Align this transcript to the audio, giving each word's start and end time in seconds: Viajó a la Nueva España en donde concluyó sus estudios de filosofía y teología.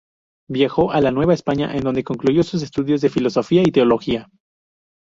Viajó 0.49 0.91
a 0.91 0.99
la 0.99 1.11
Nueva 1.11 1.35
España 1.35 1.75
en 1.75 1.83
donde 1.83 2.03
concluyó 2.03 2.41
sus 2.41 2.63
estudios 2.63 3.01
de 3.01 3.09
filosofía 3.11 3.61
y 3.61 3.71
teología. 3.71 4.31